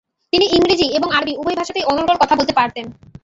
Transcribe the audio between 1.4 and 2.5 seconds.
উভয় ভাষাতেই অনর্গল কথা